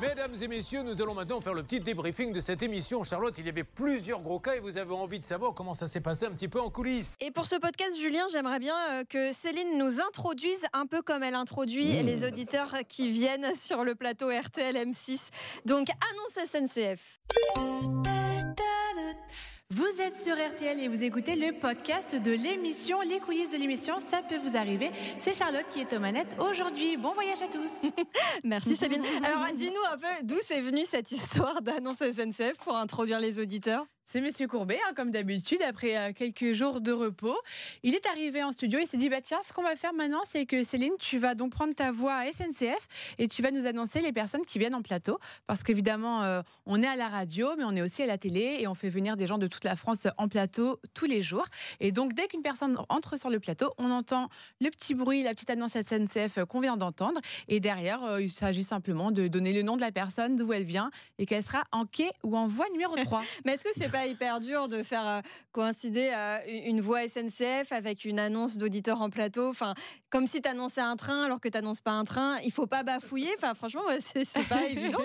Mesdames 0.00 0.34
et 0.40 0.48
messieurs, 0.48 0.82
nous 0.82 1.02
allons 1.02 1.12
maintenant 1.12 1.42
faire 1.42 1.52
le 1.52 1.62
petit 1.62 1.78
débriefing 1.78 2.32
de 2.32 2.40
cette 2.40 2.62
émission. 2.62 3.04
Charlotte, 3.04 3.36
il 3.36 3.44
y 3.44 3.50
avait 3.50 3.64
plusieurs 3.64 4.22
gros 4.22 4.40
cas 4.40 4.54
et 4.54 4.60
vous 4.60 4.78
avez 4.78 4.94
envie 4.94 5.18
de 5.18 5.24
savoir 5.24 5.52
comment 5.52 5.74
ça 5.74 5.88
s'est 5.88 6.00
passé 6.00 6.24
un 6.24 6.30
petit 6.30 6.48
peu 6.48 6.58
en 6.58 6.70
coulisses. 6.70 7.16
Et 7.20 7.30
pour 7.30 7.44
ce 7.44 7.56
podcast, 7.56 7.98
Julien, 7.98 8.24
j'aimerais 8.32 8.60
bien 8.60 8.76
euh, 8.92 9.04
que 9.04 9.34
Céline 9.34 9.76
nous 9.76 10.00
introduise 10.00 10.62
un 10.72 10.86
peu 10.86 11.02
comme 11.02 11.22
elle 11.22 11.34
introduit 11.34 12.02
mmh. 12.02 12.06
les 12.06 12.26
auditeurs 12.26 12.74
qui 12.88 13.10
viennent 13.10 13.54
sur 13.54 13.84
le 13.84 13.94
plateau 13.94 14.30
RTL 14.30 14.74
M6. 14.74 15.18
Donc, 15.66 15.88
annonce 15.90 16.48
SNCF. 16.48 17.20
Vous 19.72 20.00
êtes 20.00 20.20
sur 20.20 20.34
RTL 20.34 20.80
et 20.80 20.88
vous 20.88 21.04
écoutez 21.04 21.36
le 21.36 21.52
podcast 21.52 22.16
de 22.16 22.32
l'émission, 22.32 23.00
les 23.02 23.20
coulisses 23.20 23.50
de 23.50 23.56
l'émission, 23.56 24.00
ça 24.00 24.20
peut 24.20 24.38
vous 24.38 24.56
arriver. 24.56 24.90
C'est 25.16 25.32
Charlotte 25.32 25.66
qui 25.70 25.78
est 25.78 25.92
aux 25.92 26.00
manettes 26.00 26.34
aujourd'hui. 26.40 26.96
Bon 26.96 27.12
voyage 27.12 27.40
à 27.40 27.46
tous. 27.46 27.88
Merci 28.42 28.76
Céline. 28.76 29.04
Alors 29.24 29.46
dis-nous 29.56 29.92
un 29.92 29.96
peu 29.96 30.24
d'où 30.24 30.34
c'est 30.44 30.60
venu 30.60 30.84
cette 30.84 31.12
histoire 31.12 31.62
d'annonce 31.62 31.98
SNCF 31.98 32.56
pour 32.64 32.76
introduire 32.76 33.20
les 33.20 33.38
auditeurs? 33.38 33.86
C'est 34.12 34.20
Monsieur 34.20 34.48
Courbet, 34.48 34.80
hein, 34.88 34.92
comme 34.96 35.12
d'habitude, 35.12 35.62
après 35.62 35.96
euh, 35.96 36.12
quelques 36.12 36.52
jours 36.52 36.80
de 36.80 36.90
repos. 36.90 37.38
Il 37.84 37.94
est 37.94 38.04
arrivé 38.06 38.42
en 38.42 38.50
studio, 38.50 38.80
il 38.82 38.86
s'est 38.88 38.96
dit 38.96 39.08
bah 39.08 39.20
tiens, 39.20 39.38
ce 39.46 39.52
qu'on 39.52 39.62
va 39.62 39.76
faire 39.76 39.92
maintenant, 39.92 40.22
c'est 40.28 40.46
que 40.46 40.64
Céline, 40.64 40.94
tu 40.98 41.18
vas 41.18 41.36
donc 41.36 41.52
prendre 41.52 41.72
ta 41.72 41.92
voix 41.92 42.14
à 42.14 42.26
SNCF 42.32 43.14
et 43.18 43.28
tu 43.28 43.40
vas 43.40 43.52
nous 43.52 43.66
annoncer 43.66 44.00
les 44.00 44.10
personnes 44.10 44.44
qui 44.44 44.58
viennent 44.58 44.74
en 44.74 44.82
plateau, 44.82 45.20
parce 45.46 45.62
qu'évidemment, 45.62 46.24
euh, 46.24 46.42
on 46.66 46.82
est 46.82 46.88
à 46.88 46.96
la 46.96 47.06
radio, 47.06 47.50
mais 47.56 47.62
on 47.64 47.76
est 47.76 47.82
aussi 47.82 48.02
à 48.02 48.06
la 48.06 48.18
télé 48.18 48.56
et 48.58 48.66
on 48.66 48.74
fait 48.74 48.88
venir 48.88 49.16
des 49.16 49.28
gens 49.28 49.38
de 49.38 49.46
toute 49.46 49.62
la 49.62 49.76
France 49.76 50.08
en 50.18 50.26
plateau 50.26 50.80
tous 50.92 51.06
les 51.06 51.22
jours. 51.22 51.46
Et 51.78 51.92
donc, 51.92 52.12
dès 52.12 52.26
qu'une 52.26 52.42
personne 52.42 52.78
entre 52.88 53.16
sur 53.16 53.30
le 53.30 53.38
plateau, 53.38 53.72
on 53.78 53.92
entend 53.92 54.28
le 54.60 54.70
petit 54.70 54.94
bruit, 54.94 55.22
la 55.22 55.34
petite 55.34 55.50
annonce 55.50 55.74
SNCF 55.74 56.44
qu'on 56.48 56.58
vient 56.58 56.76
d'entendre, 56.76 57.20
et 57.46 57.60
derrière, 57.60 58.02
euh, 58.02 58.20
il 58.20 58.32
s'agit 58.32 58.64
simplement 58.64 59.12
de 59.12 59.28
donner 59.28 59.52
le 59.52 59.62
nom 59.62 59.76
de 59.76 59.82
la 59.82 59.92
personne, 59.92 60.34
d'où 60.34 60.52
elle 60.52 60.64
vient, 60.64 60.90
et 61.18 61.26
qu'elle 61.26 61.44
sera 61.44 61.62
en 61.70 61.86
quai 61.86 62.10
ou 62.24 62.36
en 62.36 62.48
voie 62.48 62.66
numéro 62.72 62.96
3. 62.96 63.22
mais 63.44 63.52
est-ce 63.52 63.62
que 63.62 63.70
c'est 63.72 63.88
pas 63.88 63.99
hyper 64.06 64.40
dur 64.40 64.68
de 64.68 64.82
faire 64.82 65.06
euh, 65.06 65.20
coïncider 65.52 66.10
euh, 66.14 66.38
une 66.64 66.80
voix 66.80 67.06
SNCF 67.08 67.72
avec 67.72 68.04
une 68.04 68.18
annonce 68.18 68.56
d'auditeur 68.56 69.00
en 69.00 69.10
plateau. 69.10 69.48
Enfin, 69.48 69.74
comme 70.10 70.26
si 70.26 70.42
tu 70.42 70.48
annonçais 70.48 70.80
un 70.80 70.96
train 70.96 71.22
alors 71.22 71.40
que 71.40 71.48
tu 71.48 71.56
n'annonces 71.56 71.80
pas 71.80 71.92
un 71.92 72.04
train. 72.04 72.38
Il 72.44 72.52
faut 72.52 72.66
pas 72.66 72.82
bafouiller. 72.82 73.30
Enfin, 73.36 73.54
franchement, 73.54 73.82
c'est 74.12 74.48
pas 74.48 74.66
évident. 74.68 74.98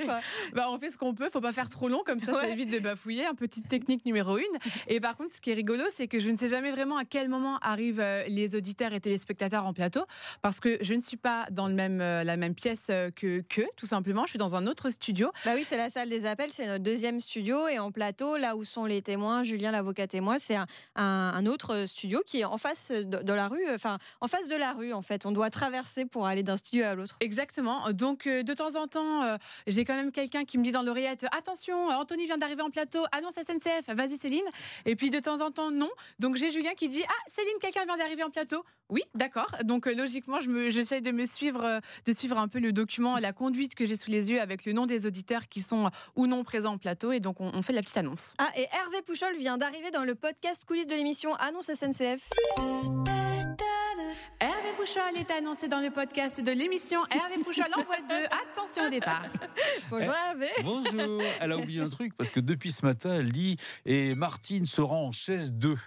Bah, 0.53 0.67
on 0.69 0.79
fait 0.79 0.89
ce 0.89 0.97
qu'on 0.97 1.13
peut. 1.13 1.29
Faut 1.29 1.41
pas 1.41 1.53
faire 1.53 1.69
trop 1.69 1.87
long. 1.87 2.03
Comme 2.05 2.19
ça, 2.19 2.33
ça 2.33 2.47
évite 2.47 2.71
de 2.71 2.79
bafouiller. 2.79 3.25
Un 3.25 3.35
petite 3.35 3.67
technique 3.67 4.05
numéro 4.05 4.37
une. 4.37 4.43
Et 4.87 4.99
par 4.99 5.15
contre, 5.15 5.35
ce 5.35 5.41
qui 5.41 5.51
est 5.51 5.53
rigolo, 5.53 5.83
c'est 5.93 6.07
que 6.07 6.19
je 6.19 6.29
ne 6.29 6.37
sais 6.37 6.49
jamais 6.49 6.71
vraiment 6.71 6.97
à 6.97 7.05
quel 7.05 7.29
moment 7.29 7.57
arrivent 7.61 7.99
euh, 7.99 8.23
les 8.27 8.55
auditeurs 8.55 8.93
et 8.93 8.99
téléspectateurs 8.99 9.65
en 9.65 9.73
plateau. 9.73 10.05
Parce 10.41 10.59
que 10.59 10.77
je 10.81 10.93
ne 10.93 11.01
suis 11.01 11.17
pas 11.17 11.45
dans 11.51 11.67
le 11.67 11.73
même, 11.73 11.99
la 11.99 12.37
même 12.37 12.55
pièce 12.55 12.87
que, 13.15 13.41
que, 13.41 13.61
tout 13.75 13.85
simplement. 13.85 14.23
Je 14.25 14.31
suis 14.31 14.39
dans 14.39 14.55
un 14.55 14.67
autre 14.67 14.89
studio. 14.89 15.31
Bah 15.45 15.51
oui, 15.55 15.63
c'est 15.67 15.77
la 15.77 15.89
salle 15.89 16.09
des 16.09 16.25
appels. 16.25 16.51
C'est 16.51 16.67
notre 16.67 16.83
deuxième 16.83 17.19
studio. 17.19 17.67
Et 17.67 17.79
en 17.79 17.91
plateau, 17.91 18.37
là 18.37 18.55
où 18.55 18.63
sont 18.63 18.85
les 18.85 19.01
témoins, 19.01 19.43
Julien 19.43 19.71
l'avocat 19.71 20.07
témoin, 20.07 20.37
c'est 20.39 20.57
un, 20.95 21.45
autre 21.45 21.85
studio 21.85 22.23
qui 22.25 22.39
est 22.39 22.45
en 22.45 22.57
face 22.57 22.91
de, 22.91 23.33
la 23.33 23.47
rue, 23.47 23.65
enfin 23.73 23.99
en 24.21 24.27
face 24.27 24.47
de 24.47 24.55
la 24.55 24.73
rue 24.73 24.93
en 24.95 25.01
fait. 25.01 25.25
On 25.25 25.31
doit 25.31 25.49
traverser 25.49 26.05
pour 26.05 26.25
aller 26.25 26.43
d'un 26.43 26.57
studio 26.57 26.85
à 26.85 26.95
l'autre. 26.95 27.17
Exactement. 27.19 27.91
Donc 27.91 28.27
euh, 28.27 28.43
de 28.43 28.53
temps 28.53 28.75
en 28.75 28.87
temps, 28.87 29.23
euh, 29.23 29.37
j'ai 29.67 29.85
quand 29.85 29.95
même 29.95 30.11
quelqu'un 30.11 30.45
qui 30.45 30.57
me 30.57 30.63
dit 30.63 30.71
dans 30.71 30.81
l'oreillette 30.81 31.25
attention, 31.37 31.89
Anthony 31.89 32.25
vient 32.25 32.37
d'arriver 32.37 32.61
en 32.61 32.69
plateau, 32.69 33.03
annonce 33.11 33.35
SNCF, 33.35 33.89
vas-y 33.89 34.17
Céline. 34.17 34.45
Et 34.85 34.95
puis 34.95 35.09
de 35.09 35.19
temps 35.19 35.41
en 35.41 35.51
temps 35.51 35.71
non. 35.71 35.89
Donc 36.19 36.35
j'ai 36.35 36.49
Julien 36.49 36.73
qui 36.75 36.89
dit 36.89 37.03
ah 37.07 37.13
Céline, 37.27 37.57
quelqu'un 37.61 37.85
vient 37.85 37.97
d'arriver 37.97 38.23
en 38.23 38.29
plateau. 38.29 38.63
Oui, 38.89 39.03
d'accord. 39.15 39.47
Donc 39.63 39.87
euh, 39.87 39.93
logiquement, 39.93 40.39
je 40.39 40.69
j'essaie 40.69 41.01
de 41.01 41.11
me 41.11 41.25
suivre, 41.25 41.81
de 42.05 42.11
suivre 42.11 42.37
un 42.37 42.47
peu 42.47 42.59
le 42.59 42.71
document, 42.71 43.17
la 43.17 43.33
conduite 43.33 43.75
que 43.75 43.85
j'ai 43.85 43.95
sous 43.95 44.11
les 44.11 44.31
yeux 44.31 44.41
avec 44.41 44.65
le 44.65 44.73
nom 44.73 44.85
des 44.85 45.05
auditeurs 45.05 45.47
qui 45.47 45.61
sont 45.61 45.89
ou 46.15 46.27
non 46.27 46.43
présents 46.43 46.73
en 46.73 46.77
plateau. 46.77 47.11
Et 47.11 47.19
donc 47.19 47.37
on, 47.39 47.61
fait 47.61 47.73
la 47.73 47.81
petite 47.81 47.97
annonce. 47.97 48.33
Ah 48.37 48.49
et 48.55 48.67
Hervé 48.71 49.01
Pouchol 49.01 49.35
vient 49.37 49.57
d'arriver 49.57 49.91
dans 49.91 50.03
le 50.03 50.15
podcast 50.15 50.65
coulisses 50.65 50.87
de 50.87 50.95
l'émission 50.95 51.33
Annonce 51.35 51.71
SNCF. 51.73 52.29
Pouchol 54.75 55.15
est 55.17 55.31
annoncé 55.31 55.67
dans 55.67 55.79
le 55.79 55.89
podcast 55.89 56.41
de 56.41 56.51
l'émission 56.51 56.99
Hervé 57.09 57.41
Pouchol 57.43 57.67
envoie 57.77 57.99
2. 58.09 58.13
Attention 58.25 58.87
au 58.87 58.89
départ. 58.89 59.23
Bonjour 59.89 60.13
Hervé. 60.13 60.49
Bonjour. 60.63 61.21
Elle 61.39 61.51
a 61.53 61.57
oublié 61.57 61.79
un 61.79 61.87
truc 61.87 62.15
parce 62.17 62.29
que 62.29 62.41
depuis 62.41 62.71
ce 62.71 62.85
matin, 62.85 63.15
elle 63.15 63.31
dit 63.31 63.57
et 63.85 64.15
Martine 64.15 64.65
se 64.65 64.81
rend 64.81 65.07
en 65.07 65.11
chaise 65.11 65.53
2. 65.53 65.77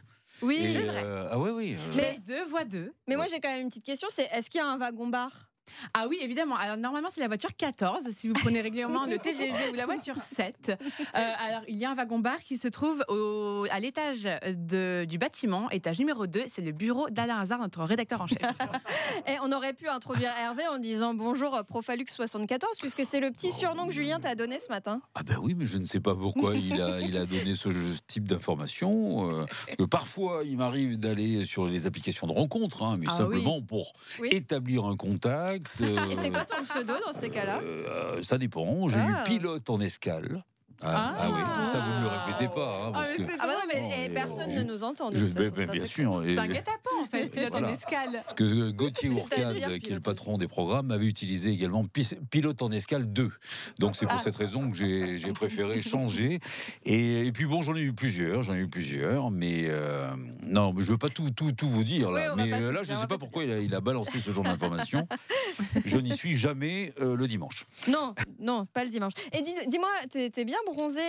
Oui. 0.41 0.59
Euh, 0.63 1.29
ah 1.31 1.39
oui, 1.39 1.51
oui. 1.51 1.77
Euh. 1.77 1.93
Chaise 1.93 2.25
2, 2.25 2.45
voix 2.47 2.65
2. 2.65 2.93
Mais 3.09 3.17
moi 3.17 3.27
j'ai 3.29 3.41
quand 3.41 3.49
même 3.49 3.63
une 3.63 3.69
petite 3.69 3.85
question, 3.85 4.09
c'est 4.11 4.29
est-ce 4.33 4.49
qu'il 4.49 4.61
y 4.61 4.63
a 4.63 4.67
un 4.67 4.79
wagon-bar 4.79 5.51
ah 5.95 6.07
oui, 6.09 6.19
évidemment. 6.21 6.57
Alors 6.57 6.77
normalement, 6.77 7.09
c'est 7.11 7.21
la 7.21 7.29
voiture 7.29 7.55
14 7.57 8.09
si 8.11 8.29
vous 8.29 8.35
prenez 8.35 8.61
régulièrement 8.61 9.07
le 9.07 9.19
TGV 9.19 9.71
ou 9.71 9.75
la 9.75 9.87
voiture 9.87 10.21
7. 10.21 10.71
Euh, 10.71 10.75
alors 11.15 11.63
il 11.69 11.77
y 11.77 11.85
a 11.85 11.91
un 11.91 11.95
wagon-bar 11.95 12.39
qui 12.43 12.57
se 12.57 12.69
trouve 12.69 13.05
au, 13.09 13.67
à 13.71 13.81
l'étage 13.81 14.29
du 14.45 15.19
bâtiment, 15.19 15.71
étage 15.71 15.99
numéro 15.99 16.27
2. 16.27 16.45
C'est 16.49 16.63
le 16.63 16.73
bureau 16.73 17.11
d'Alain 17.11 17.39
Hazard, 17.39 17.59
notre 17.59 17.85
rédacteur 17.85 18.21
en 18.21 18.27
chef. 18.27 18.39
Et 19.27 19.37
on 19.43 19.53
aurait 19.53 19.75
pu 19.75 19.89
introduire 19.89 20.31
Hervé 20.41 20.67
en 20.69 20.79
disant 20.79 21.15
bonjour 21.15 21.59
Profalux 21.67 22.07
74, 22.09 22.79
puisque 22.79 23.05
c'est 23.05 23.21
le 23.21 23.31
petit 23.31 23.53
surnom 23.53 23.87
que 23.87 23.93
Julien 23.93 24.21
t'a 24.21 24.35
donné 24.35 24.59
ce 24.61 24.69
matin. 24.69 25.01
Ah 25.15 25.23
ben 25.23 25.39
oui, 25.43 25.55
mais 25.55 25.67
je 25.67 25.79
ne 25.79 25.85
sais 25.85 26.01
pas 26.01 26.15
pourquoi 26.15 26.55
il 26.55 26.81
a, 26.81 27.01
il 27.01 27.17
a 27.17 27.27
donné 27.27 27.55
ce 27.55 27.69
type 28.07 28.29
d'informations. 28.29 29.31
Euh, 29.31 29.47
que 29.79 29.85
parfois, 29.85 30.43
il 30.45 30.59
m'arrive 30.59 30.99
d'aller 30.99 31.45
sur 31.45 31.67
les 31.67 31.87
applications 31.87 32.27
de 32.27 32.33
rencontres, 32.33 32.83
hein, 32.83 32.97
mais 32.99 33.07
ah 33.09 33.17
simplement 33.17 33.63
pour 33.63 33.93
établir 34.31 34.85
un 34.85 34.97
contact 34.97 35.68
et 35.81 36.17
c'est 36.17 36.31
quoi 36.31 36.45
ton 36.45 36.63
pseudo 36.65 36.95
dans 37.07 37.13
ces 37.13 37.31
cas-là 37.31 37.61
euh, 37.63 38.23
Ça 38.23 38.39
dépend. 38.39 38.89
J'ai 38.89 38.99
eu 38.99 39.15
ah. 39.15 39.25
pilote 39.25 39.69
en 39.71 39.81
escale. 39.81 40.43
Ah, 40.81 41.15
ah, 41.19 41.29
oui, 41.29 41.67
ça 41.67 41.81
vous 41.81 41.93
ne 41.93 42.03
le 42.03 42.07
répétez 42.07 42.49
pas. 42.55 42.83
Hein, 42.87 42.93
parce 42.93 43.11
ah, 43.13 43.17
que... 43.17 43.23
ah 43.23 43.47
bah 43.47 43.53
non, 43.53 43.67
mais 43.73 44.05
eh, 44.05 44.09
personne 44.11 44.51
ne 44.55 44.63
nous 44.63 44.85
entend. 44.85 45.11
Je, 45.13 45.27
ça, 45.27 45.41
bien 45.67 45.87
sûr. 45.87 46.23
C'est 46.25 46.39
un 46.39 46.47
guet-apens 46.47 46.88
en 47.03 47.07
fait, 47.07 47.29
pilote 47.33 47.55
en 47.55 47.69
escale. 47.69 48.23
Parce 48.25 48.35
que 48.35 48.45
euh, 48.45 48.73
Gauthier 48.73 49.09
Ourcade, 49.11 49.79
qui 49.81 49.91
est 49.91 49.95
le 49.95 50.01
patron 50.01 50.39
des 50.39 50.49
programmes, 50.49 50.87
m'avait 50.87 51.07
utilisé 51.07 51.51
également 51.51 51.85
pilote 52.31 52.63
en 52.63 52.71
escale 52.71 53.13
2. 53.13 53.31
Donc 53.79 53.97
c'est 53.97 54.07
pour 54.07 54.21
cette 54.21 54.37
raison 54.37 54.71
que 54.71 54.77
j'ai 54.77 55.33
préféré 55.35 55.81
changer. 55.81 56.41
Et, 56.85 57.31
puis 57.33 57.47
bon, 57.47 57.63
j'en 57.63 57.77
ai 57.77 57.81
eu 57.81 57.93
plusieurs, 57.93 58.43
j'en 58.43 58.55
ai 58.55 58.61
eu 58.61 58.69
plusieurs, 58.69 59.31
mais 59.31 59.67
euh, 59.69 60.11
non, 60.43 60.75
je 60.77 60.85
veux 60.93 60.99
pas 60.99 61.09
tout, 61.09 61.31
tout, 61.31 61.53
tout 61.53 61.69
vous 61.69 61.85
dire 61.85 62.11
là. 62.11 62.35
mais 62.37 62.53
euh, 62.53 62.73
là, 62.73 62.83
je 62.83 62.93
ne 62.93 62.99
sais 62.99 63.07
pas 63.07 63.19
pourquoi 63.19 63.45
il 63.45 63.51
a, 63.51 63.59
il 63.59 63.75
a, 63.75 63.81
balancé 63.81 64.19
ce 64.21 64.31
genre 64.31 64.45
d'informations. 64.45 65.07
je 65.85 65.99
n'y 65.99 66.17
suis 66.17 66.37
jamais 66.37 66.93
le 67.01 67.27
dimanche. 67.27 67.65
Non, 67.87 68.15
non, 68.39 68.67
pas 68.67 68.85
le 68.85 68.91
dimanche. 68.91 69.13
Et 69.33 69.43
dis-moi, 69.43 69.89
t'es 70.11 70.45
bien 70.45 70.59
bronzé. 70.67 71.01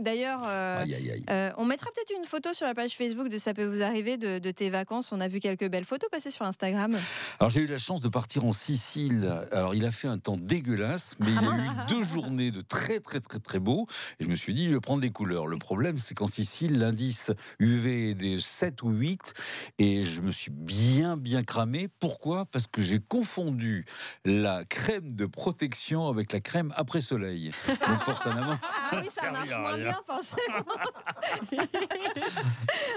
D'ailleurs, 0.00 0.42
on 1.58 1.64
mettra 1.64 1.90
peut-être 1.92 2.12
une 2.16 2.24
photo 2.24 2.52
sur 2.52 2.66
la 2.66 2.74
page 2.74 2.96
Facebook 2.96 3.28
de 3.28 3.38
Ça 3.38 3.54
peut 3.54 3.64
vous 3.64 3.82
arriver 3.82 4.16
de, 4.16 4.50
tes 4.50 4.70
vacances. 4.70 4.83
On 4.90 5.20
a 5.20 5.28
vu 5.28 5.40
quelques 5.40 5.68
belles 5.68 5.84
photos 5.84 6.10
passer 6.10 6.30
sur 6.30 6.44
Instagram. 6.44 6.98
Alors 7.40 7.50
j'ai 7.50 7.62
eu 7.62 7.66
la 7.66 7.78
chance 7.78 8.00
de 8.00 8.08
partir 8.08 8.44
en 8.44 8.52
Sicile. 8.52 9.46
Alors 9.50 9.74
il 9.74 9.84
a 9.84 9.90
fait 9.90 10.08
un 10.08 10.18
temps 10.18 10.36
dégueulasse, 10.36 11.16
mais 11.20 11.28
il 11.28 11.34
y 11.34 11.46
a 11.46 11.56
eu 11.56 11.86
deux 11.88 12.02
journées 12.02 12.50
de 12.50 12.60
très 12.60 13.00
très 13.00 13.20
très 13.20 13.38
très 13.38 13.58
beau. 13.58 13.86
Et 14.20 14.24
je 14.24 14.28
me 14.28 14.34
suis 14.34 14.52
dit, 14.54 14.68
je 14.68 14.74
vais 14.74 14.80
prendre 14.80 15.00
des 15.00 15.10
couleurs. 15.10 15.46
Le 15.46 15.56
problème, 15.56 15.98
c'est 15.98 16.14
qu'en 16.14 16.26
Sicile, 16.26 16.78
l'indice 16.78 17.30
UV 17.58 18.10
est 18.10 18.14
de 18.14 18.38
7 18.38 18.82
ou 18.82 18.90
8. 18.90 19.34
Et 19.78 20.04
je 20.04 20.20
me 20.20 20.32
suis 20.32 20.50
bien 20.50 21.16
bien 21.16 21.42
cramé. 21.42 21.88
Pourquoi? 22.00 22.44
Parce 22.46 22.66
que 22.66 22.82
j'ai 22.82 23.00
confondu 23.00 23.86
la 24.24 24.64
crème 24.64 25.14
de 25.14 25.26
protection 25.26 26.08
avec 26.08 26.32
la 26.32 26.40
crème 26.40 26.72
après 26.76 27.00
soleil. 27.00 27.52
Donc 27.66 28.00
forcément, 28.02 28.58
ah 28.62 29.00
oui, 29.00 29.08
ça 29.10 29.30
marche 29.30 29.56
moins 29.56 29.78
bien, 29.78 30.00
forcément. 30.06 30.64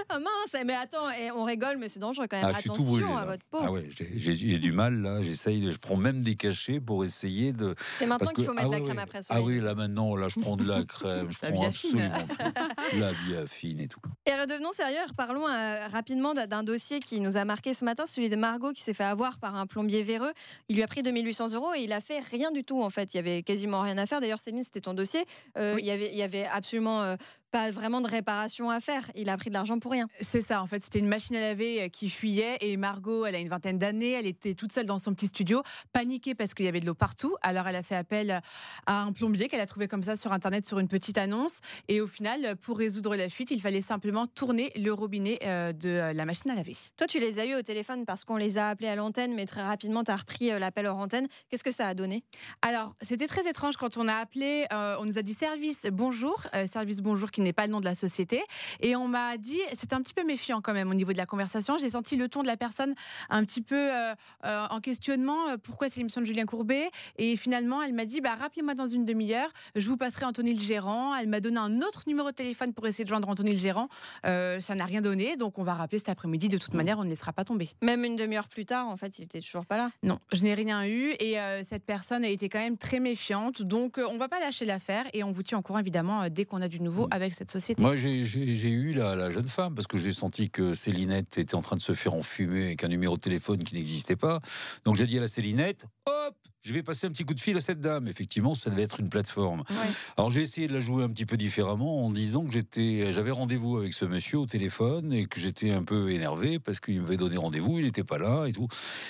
ah 0.08 0.18
mince, 0.18 0.64
mais 0.64 0.74
attends, 0.74 1.10
et 1.10 1.30
on 1.30 1.44
rigole, 1.44 1.77
mais 1.78 1.88
c'est 1.88 1.98
dangereux 2.00 2.26
quand 2.28 2.40
même. 2.40 2.52
Ah, 2.54 2.58
Attention 2.58 3.16
à 3.16 3.24
votre 3.24 3.44
peau. 3.46 3.58
Ah 3.62 3.72
ouais, 3.72 3.88
j'ai 4.16 4.58
du 4.58 4.72
mal 4.72 5.00
là. 5.00 5.22
J'essaye, 5.22 5.70
je 5.70 5.78
prends 5.78 5.96
même 5.96 6.20
des 6.20 6.34
cachets 6.36 6.80
pour 6.80 7.04
essayer 7.04 7.52
de. 7.52 7.74
C'est 7.98 8.06
maintenant 8.06 8.30
qu'il 8.30 8.44
faut 8.44 8.52
mettre 8.52 8.68
ah 8.72 8.78
la 8.78 8.80
crème 8.80 8.98
après 8.98 9.22
soleil. 9.22 9.42
Ah 9.42 9.46
oui, 9.46 9.60
là 9.60 9.74
maintenant, 9.74 10.16
là, 10.16 10.28
je 10.28 10.40
prends 10.40 10.56
de 10.56 10.64
la 10.66 10.84
crème, 10.84 11.28
je 11.30 11.38
prends 11.38 11.66
absolument 11.66 12.10
tout. 12.28 12.98
La 12.98 13.12
biafine 13.26 13.80
et 13.80 13.88
tout. 13.88 14.00
Et 14.26 14.34
redevenons 14.34 14.72
sérieux, 14.72 14.98
parlons 15.16 15.48
euh, 15.48 15.86
rapidement 15.90 16.34
d'un 16.34 16.62
dossier 16.62 17.00
qui 17.00 17.20
nous 17.20 17.36
a 17.36 17.44
marqué 17.44 17.74
ce 17.74 17.84
matin, 17.84 18.04
celui 18.06 18.28
de 18.28 18.36
Margot 18.36 18.72
qui 18.72 18.82
s'est 18.82 18.94
fait 18.94 19.04
avoir 19.04 19.38
par 19.38 19.56
un 19.56 19.66
plombier 19.66 20.02
véreux. 20.02 20.32
Il 20.68 20.76
lui 20.76 20.82
a 20.82 20.86
pris 20.86 21.02
2800 21.02 21.54
euros 21.54 21.74
et 21.74 21.80
il 21.80 21.92
a 21.92 22.00
fait 22.00 22.20
rien 22.20 22.50
du 22.50 22.64
tout 22.64 22.82
en 22.82 22.90
fait. 22.90 23.14
Il 23.14 23.16
y 23.16 23.20
avait 23.20 23.42
quasiment 23.42 23.80
rien 23.82 23.98
à 23.98 24.06
faire. 24.06 24.20
D'ailleurs, 24.20 24.38
Céline, 24.38 24.62
c'était 24.62 24.80
ton 24.80 24.94
dossier. 24.94 25.24
euh, 25.56 25.76
il 25.78 25.86
y 25.86 25.90
avait, 25.90 26.10
il 26.12 26.18
y 26.18 26.22
avait 26.22 26.46
absolument 26.46 27.02
euh, 27.02 27.16
pas 27.50 27.70
vraiment 27.70 28.00
de 28.00 28.08
réparation 28.08 28.70
à 28.70 28.80
faire. 28.80 29.10
Il 29.14 29.28
a 29.28 29.36
pris 29.36 29.48
de 29.50 29.54
l'argent 29.54 29.78
pour 29.78 29.92
rien. 29.92 30.06
C'est 30.20 30.40
ça, 30.40 30.60
en 30.62 30.66
fait, 30.66 30.82
c'était 30.82 30.98
une 30.98 31.08
machine 31.08 31.36
à 31.36 31.40
laver 31.40 31.67
euh, 31.80 31.88
qui 31.88 32.08
fuyait 32.08 32.58
et 32.60 32.76
Margot, 32.76 33.26
elle 33.26 33.34
a 33.34 33.38
une 33.38 33.48
vingtaine 33.48 33.78
d'années, 33.78 34.12
elle 34.12 34.26
était 34.26 34.54
toute 34.54 34.72
seule 34.72 34.86
dans 34.86 34.98
son 34.98 35.14
petit 35.14 35.26
studio, 35.28 35.62
paniquée 35.92 36.34
parce 36.34 36.54
qu'il 36.54 36.64
y 36.64 36.68
avait 36.68 36.80
de 36.80 36.86
l'eau 36.86 36.94
partout. 36.94 37.36
Alors 37.42 37.68
elle 37.68 37.76
a 37.76 37.82
fait 37.82 37.96
appel 37.96 38.40
à 38.86 39.02
un 39.02 39.12
plombier 39.12 39.48
qu'elle 39.48 39.60
a 39.60 39.66
trouvé 39.66 39.88
comme 39.88 40.02
ça 40.02 40.16
sur 40.16 40.32
internet 40.32 40.66
sur 40.66 40.78
une 40.78 40.88
petite 40.88 41.18
annonce 41.18 41.60
et 41.88 42.00
au 42.00 42.06
final, 42.06 42.56
pour 42.56 42.78
résoudre 42.78 43.16
la 43.16 43.28
fuite, 43.28 43.50
il 43.50 43.60
fallait 43.60 43.80
simplement 43.80 44.26
tourner 44.26 44.72
le 44.76 44.92
robinet 44.92 45.38
euh, 45.44 45.72
de 45.72 45.88
euh, 45.88 46.12
la 46.12 46.24
machine 46.24 46.50
à 46.50 46.54
laver. 46.54 46.76
Toi, 46.96 47.06
tu 47.06 47.20
les 47.20 47.38
as 47.38 47.46
eu 47.46 47.54
au 47.54 47.62
téléphone 47.62 48.04
parce 48.04 48.24
qu'on 48.24 48.36
les 48.36 48.58
a 48.58 48.68
appelés 48.68 48.88
à 48.88 48.96
l'antenne, 48.96 49.34
mais 49.34 49.46
très 49.46 49.62
rapidement, 49.62 50.04
tu 50.04 50.10
as 50.10 50.16
repris 50.16 50.50
l'appel 50.58 50.86
hors 50.86 50.98
antenne. 50.98 51.28
Qu'est-ce 51.48 51.64
que 51.64 51.70
ça 51.70 51.86
a 51.88 51.94
donné? 51.94 52.24
Alors, 52.62 52.94
c'était 53.02 53.26
très 53.26 53.48
étrange 53.48 53.76
quand 53.76 53.96
on 53.96 54.08
a 54.08 54.14
appelé, 54.14 54.66
euh, 54.72 54.96
on 55.00 55.04
nous 55.04 55.18
a 55.18 55.22
dit 55.22 55.34
service 55.34 55.86
bonjour, 55.90 56.46
euh, 56.54 56.66
service 56.66 57.00
bonjour 57.00 57.30
qui 57.30 57.40
n'est 57.40 57.52
pas 57.52 57.66
le 57.66 57.72
nom 57.72 57.80
de 57.80 57.84
la 57.84 57.94
société. 57.94 58.42
Et 58.80 58.96
on 58.96 59.08
m'a 59.08 59.36
dit, 59.36 59.60
c'était 59.74 59.94
un 59.94 60.02
petit 60.02 60.14
peu 60.14 60.24
méfiant 60.24 60.60
quand 60.60 60.72
même 60.72 60.90
au 60.90 60.94
niveau 60.94 61.12
de 61.12 61.18
la 61.18 61.26
conversation. 61.26 61.57
J'ai 61.78 61.90
senti 61.90 62.16
le 62.16 62.28
ton 62.28 62.42
de 62.42 62.46
la 62.46 62.56
personne 62.56 62.94
un 63.30 63.44
petit 63.44 63.62
peu 63.62 63.76
euh, 63.76 64.14
euh, 64.44 64.66
en 64.70 64.80
questionnement. 64.80 65.48
euh, 65.50 65.56
pourquoi 65.62 65.88
c'est 65.88 65.98
l'émission 65.98 66.20
de 66.20 66.26
Julien 66.26 66.46
Courbet 66.46 66.90
Et 67.16 67.36
finalement, 67.36 67.82
elle 67.82 67.92
m'a 67.94 68.04
dit, 68.04 68.20
bah, 68.20 68.34
rappelez-moi 68.34 68.74
dans 68.74 68.86
une 68.86 69.04
demi-heure, 69.04 69.50
je 69.74 69.86
vous 69.88 69.96
passerai 69.96 70.24
Anthony 70.26 70.54
le 70.54 70.60
gérant. 70.60 71.14
Elle 71.14 71.28
m'a 71.28 71.40
donné 71.40 71.58
un 71.58 71.80
autre 71.82 72.04
numéro 72.06 72.30
de 72.30 72.34
téléphone 72.34 72.72
pour 72.72 72.86
essayer 72.86 73.04
de 73.04 73.08
joindre 73.08 73.28
Anthony 73.28 73.52
le 73.52 73.58
gérant. 73.58 73.88
Euh, 74.26 74.60
ça 74.60 74.74
n'a 74.74 74.84
rien 74.84 75.00
donné, 75.00 75.36
donc 75.36 75.58
on 75.58 75.62
va 75.64 75.74
rappeler 75.74 75.98
cet 75.98 76.08
après-midi. 76.08 76.48
De 76.48 76.58
toute 76.58 76.74
manière, 76.74 76.98
on 76.98 77.04
ne 77.04 77.08
laissera 77.10 77.32
pas 77.32 77.44
tomber. 77.44 77.70
Même 77.82 78.04
une 78.04 78.16
demi-heure 78.16 78.48
plus 78.48 78.66
tard, 78.66 78.88
en 78.88 78.96
fait, 78.96 79.18
il 79.18 79.24
était 79.24 79.40
toujours 79.40 79.66
pas 79.66 79.76
là. 79.76 79.90
Non, 80.02 80.18
je 80.32 80.42
n'ai 80.42 80.54
rien 80.54 80.84
eu 80.86 81.14
et 81.20 81.38
euh, 81.40 81.62
cette 81.64 81.84
personne 81.84 82.24
a 82.24 82.28
été 82.28 82.48
quand 82.48 82.58
même 82.58 82.76
très 82.76 83.00
méfiante. 83.00 83.62
Donc, 83.62 83.98
euh, 83.98 84.06
on 84.10 84.18
va 84.18 84.28
pas 84.28 84.40
lâcher 84.40 84.64
l'affaire 84.64 85.04
et 85.12 85.22
on 85.24 85.32
vous 85.32 85.42
tient 85.42 85.58
au 85.58 85.62
courant 85.62 85.78
évidemment 85.78 86.22
euh, 86.22 86.28
dès 86.28 86.44
qu'on 86.44 86.62
a 86.62 86.68
du 86.68 86.80
nouveau 86.80 87.08
avec 87.10 87.34
cette 87.34 87.50
société. 87.50 87.82
Moi, 87.82 87.96
j'ai- 87.96 88.68
eu 88.68 88.92
la, 88.94 89.14
la 89.16 89.30
jeune 89.30 89.46
femme 89.46 89.74
parce 89.74 89.86
que 89.86 89.96
j'ai 89.98 90.12
senti 90.12 90.50
que 90.50 90.74
Célinette 90.74 91.38
en 91.56 91.60
train 91.60 91.76
de 91.76 91.82
se 91.82 91.92
faire 91.92 92.14
enfumer 92.14 92.64
avec 92.66 92.84
un 92.84 92.88
numéro 92.88 93.16
de 93.16 93.20
téléphone 93.20 93.62
qui 93.62 93.74
n'existait 93.74 94.16
pas. 94.16 94.40
Donc 94.84 94.96
j'ai 94.96 95.06
dit 95.06 95.18
à 95.18 95.20
la 95.20 95.28
Célinette, 95.28 95.84
hop, 96.06 96.36
je 96.62 96.72
vais 96.72 96.82
passer 96.82 97.06
un 97.06 97.10
petit 97.10 97.24
coup 97.24 97.34
de 97.34 97.40
fil 97.40 97.56
à 97.56 97.60
cette 97.60 97.80
dame. 97.80 98.08
Effectivement, 98.08 98.54
ça 98.54 98.70
devait 98.70 98.82
être 98.82 99.00
une 99.00 99.08
plateforme. 99.08 99.60
Ouais. 99.70 99.76
Alors 100.16 100.30
j'ai 100.30 100.42
essayé 100.42 100.66
de 100.68 100.72
la 100.74 100.80
jouer 100.80 101.04
un 101.04 101.08
petit 101.08 101.24
peu 101.26 101.36
différemment 101.36 102.04
en 102.04 102.10
disant 102.10 102.44
que 102.44 102.52
j'étais, 102.52 103.12
j'avais 103.12 103.30
rendez-vous 103.30 103.76
avec 103.78 103.94
ce 103.94 104.04
monsieur 104.04 104.38
au 104.38 104.46
téléphone 104.46 105.12
et 105.12 105.26
que 105.26 105.40
j'étais 105.40 105.70
un 105.70 105.82
peu 105.84 106.10
énervé 106.10 106.58
parce 106.58 106.80
qu'il 106.80 107.00
m'avait 107.00 107.16
donné 107.16 107.36
rendez-vous, 107.36 107.78
il 107.78 107.84
n'était 107.84 108.04
pas 108.04 108.18
là 108.18 108.46
et 108.46 108.52
tout. 108.52 108.68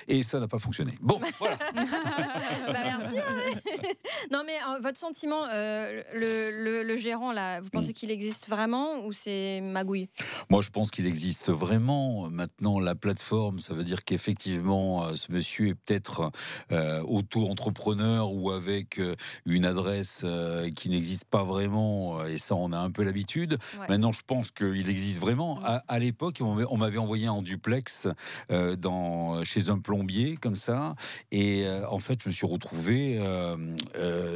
Et 0.08 0.22
ça 0.22 0.40
n'a 0.40 0.48
pas 0.48 0.58
fonctionné. 0.58 0.94
Bon, 1.00 1.20
voilà. 1.38 1.56
Bah, 2.66 2.72
merci. 2.84 3.18
hein. 3.18 3.60
non, 4.32 4.42
mais 4.46 4.56
euh, 4.68 4.80
votre 4.80 4.98
sentiment, 4.98 5.44
euh, 5.52 6.02
le, 6.14 6.50
le- 6.50 6.82
le 6.82 6.96
gérant, 6.96 7.32
là, 7.32 7.60
vous 7.60 7.70
pensez 7.70 7.92
qu'il 7.92 8.10
existe 8.10 8.48
vraiment 8.48 9.04
ou 9.04 9.12
c'est 9.12 9.60
magouille? 9.60 10.08
Moi, 10.50 10.62
je 10.62 10.70
pense 10.70 10.90
qu'il 10.90 11.06
existe 11.06 11.50
vraiment. 11.50 12.28
Maintenant, 12.30 12.78
la 12.80 12.94
plateforme, 12.94 13.58
ça 13.58 13.74
veut 13.74 13.84
dire 13.84 14.04
qu'effectivement, 14.04 15.04
euh, 15.04 15.14
ce 15.14 15.32
monsieur 15.32 15.68
est 15.68 15.74
peut-être 15.74 16.30
euh, 16.72 17.02
auto-entrepreneur 17.38 18.32
ou 18.32 18.50
avec 18.50 18.98
euh, 18.98 19.14
une 19.46 19.64
adresse 19.64 20.22
euh, 20.24 20.70
qui 20.70 20.88
n'existe 20.90 21.24
pas 21.24 21.44
vraiment. 21.44 22.20
euh, 22.20 22.26
Et 22.28 22.38
ça, 22.38 22.54
on 22.54 22.72
a 22.72 22.78
un 22.78 22.90
peu 22.90 23.02
l'habitude. 23.04 23.58
Ouais. 23.80 23.86
Maintenant, 23.88 24.12
je 24.12 24.22
pense 24.26 24.50
qu'il 24.50 24.88
existe 24.88 25.18
vraiment. 25.20 25.56
Mm. 25.56 25.64
À, 25.64 25.84
à 25.88 25.98
l'époque, 25.98 26.38
on 26.40 26.54
m'avait- 26.76 26.98
envoyé 26.98 27.28
en 27.28 27.42
duplex 27.42 28.08
dans, 28.78 29.42
chez 29.44 29.68
un 29.70 29.78
plombier, 29.78 30.36
comme 30.36 30.56
ça. 30.56 30.94
Et 31.32 31.64
en 31.88 31.98
fait, 31.98 32.20
je 32.22 32.28
me 32.28 32.32
suis 32.34 32.46
retrouvé 32.46 33.18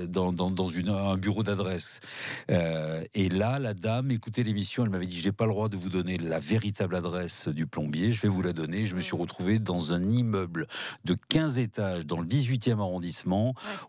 dans, 0.09 0.33
dans- 0.33 0.51
dans 0.51 0.69
une- 0.69 0.89
un 0.91 1.17
bureau 1.17 1.43
d'adresse. 1.43 2.01
Et 2.49 3.29
là, 3.29 3.59
la 3.59 3.75
dame 3.75 4.11
écoutait 4.11 4.43
l'émission, 4.43 4.85
elle 4.85 4.91
m'avait 4.91 5.07
dit 5.07 5.19
J'ai 5.21 5.33
pas 5.33 5.47
le 5.47 5.53
droit 5.53 5.69
de 5.69 5.77
vous 5.77 5.89
donner 5.89 6.19
la 6.19 6.39
véritable 6.39 6.95
adresse 6.97 7.49
du 7.49 7.67
plombier, 7.67 8.13
je 8.13 8.21
vais 8.21 8.29
vous 8.29 8.43
la 8.43 8.53
donner. 8.53 8.85
Je 8.87 8.95
me 8.95 9.01
suis 9.01 9.15
Mhm. 9.17 9.21
retrouvé 9.23 9.59
dans 9.59 9.93
un 9.95 10.03
immeuble 10.11 10.67
de 11.05 11.17
15 11.29 11.59
étages 11.59 12.07
dans 12.07 12.21
le 12.21 12.27
18e 12.27 12.81
arrondissement 12.81 12.92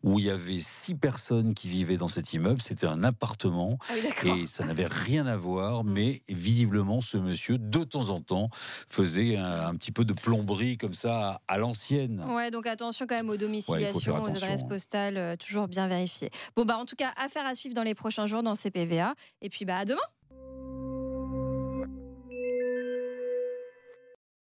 où 0.04 0.20
il 0.20 0.26
y 0.26 0.30
avait 0.30 0.60
six 0.60 0.96
personnes 0.96 1.54
qui 1.54 1.70
vivaient 1.70 1.98
dans 1.98 2.08
cet 2.08 2.34
immeuble. 2.34 2.62
C'était 2.62 2.88
un 2.88 3.04
appartement 3.04 3.78
Ah 3.90 3.94
oui, 4.24 4.44
et 4.44 4.48
ça 4.48 4.66
n'avait 4.66 4.88
rien 4.88 5.26
à 5.26 5.38
voir, 5.38 5.84
mais 5.84 6.22
visiblement, 6.30 7.02
ce 7.02 7.18
monsieur, 7.18 7.58
de 7.58 7.84
temps 7.84 8.10
en 8.10 8.22
temps, 8.22 8.50
faisait 8.88 9.38
un, 9.38 9.68
un 9.68 9.76
petit 9.76 9.92
peu 9.92 10.06
de 10.06 10.14
plomberie 10.14 10.78
comme 10.78 10.94
ça 10.94 11.42
à, 11.48 11.54
à 11.54 11.58
l'ancienne. 11.58 12.24
Ouais, 12.30 12.52
donc 12.52 12.68
attention 12.68 13.06
quand 13.08 13.16
même 13.16 13.30
aux 13.30 13.38
domiciliations, 13.38 14.22
aux 14.22 14.28
adresses 14.28 14.62
hein. 14.64 14.68
postales, 14.68 15.18
euh, 15.18 15.36
toujours 15.36 15.68
bien 15.68 15.88
vérifiées. 15.88 16.30
Bon, 16.56 16.66
bah 16.66 16.78
en 16.78 16.86
tout 16.86 16.96
cas, 16.96 17.14
affaire 17.18 17.46
à 17.46 17.56
suivre 17.56 17.76
dans 17.76 17.84
les 17.84 17.96
prochains 17.96 18.26
jours 18.26 18.44
dans 18.44 18.56
CPVA. 18.56 19.14
Et 19.42 19.50
puis, 19.50 19.66
bah 19.66 19.78
à 19.78 19.86
demain 19.86 20.00